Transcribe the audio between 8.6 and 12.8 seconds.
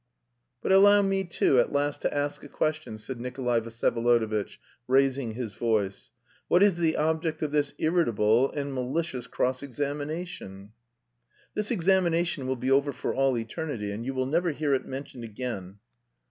malicious cross examination?" "This examination will be